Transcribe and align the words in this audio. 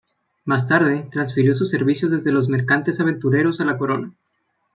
Más 0.45 0.65
tarde, 0.67 1.07
transfirió 1.11 1.53
sus 1.53 1.69
servicios 1.69 2.09
desde 2.09 2.31
los 2.31 2.49
mercantes 2.49 2.99
aventureros 2.99 3.61
a 3.61 3.65
la 3.65 3.77
Corona. 3.77 4.11